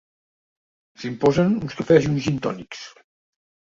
[1.03, 2.85] S'imposen uns cafès i uns gintònics.